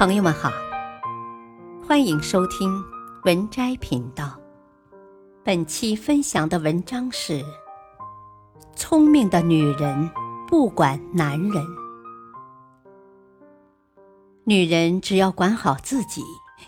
[0.00, 0.50] 朋友们好，
[1.86, 2.82] 欢迎收听
[3.24, 4.40] 文摘频道。
[5.44, 7.44] 本期分享的文章是：
[8.74, 10.10] 聪明的女人
[10.48, 11.66] 不管男人，
[14.44, 16.22] 女人只要管好自己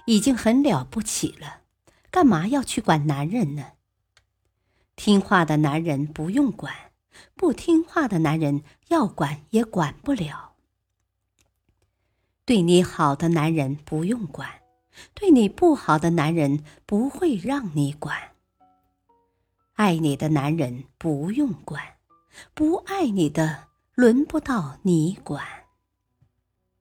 [0.04, 1.60] 已经很了不起了，
[2.10, 3.64] 干嘛要去管男人呢？
[4.94, 6.74] 听话的男人不用管，
[7.34, 10.51] 不听话的男人要管也管不了。
[12.44, 14.48] 对你好的男人不用管，
[15.14, 18.16] 对你不好的男人不会让你管。
[19.74, 21.80] 爱你的男人不用管，
[22.52, 25.44] 不爱你的轮不到你管。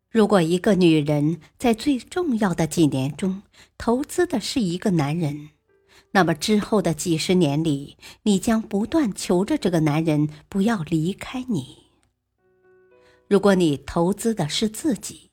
[0.09, 3.43] 如果一个女人在最重要的几年中
[3.77, 5.51] 投资的是一个男人，
[6.09, 11.77] 那么之后的几十年里，你将不断求着这个男人不要离开你。
[13.29, 15.30] 如果你投资的是自己，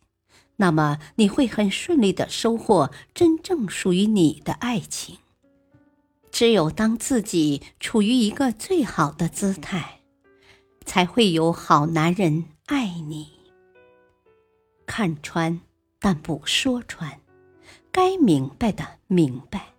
[0.60, 5.18] 那么你会很顺利的收获真正属于你的爱情。
[6.30, 10.00] 只有当自己处于一个最好的姿态，
[10.84, 13.28] 才会有好男人爱你。
[14.84, 15.60] 看穿，
[16.00, 17.20] 但不说穿；
[17.92, 19.74] 该明白的明白，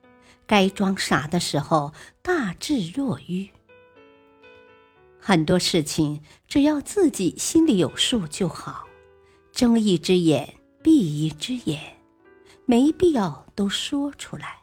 [0.47, 3.49] 该装傻的时候大智若愚。
[5.19, 8.85] 很多事情只要自己心里有数就好。
[9.51, 10.58] 睁一只眼。
[10.81, 11.97] 闭一只眼，
[12.65, 14.59] 没必要都说出来。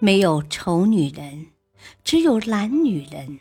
[0.00, 1.46] 没有丑女人，
[2.02, 3.38] 只有懒女人。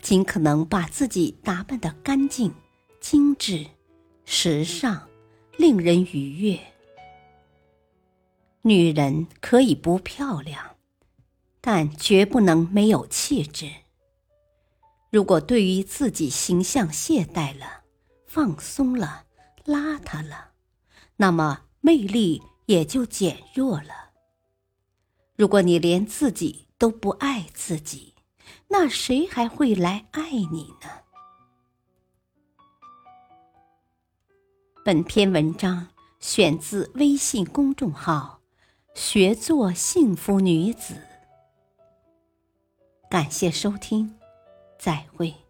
[0.00, 2.54] 尽可能把自己打扮的干净、
[3.00, 3.66] 精致、
[4.24, 5.08] 时尚，
[5.56, 6.60] 令人愉悦。
[8.62, 10.76] 女人可以不漂亮，
[11.60, 13.68] 但绝不能没有气质。
[15.10, 17.82] 如果对于自己形象懈怠了、
[18.26, 19.25] 放松了，
[19.66, 20.52] 邋遢了，
[21.16, 24.12] 那么魅力也就减弱了。
[25.34, 28.14] 如果你连自己都不爱自己，
[28.68, 30.88] 那谁还会来爱你呢？
[34.84, 35.88] 本篇文章
[36.20, 38.40] 选自微信公众号
[38.94, 41.02] “学做幸福女子”。
[43.10, 44.16] 感谢收听，
[44.78, 45.45] 再会。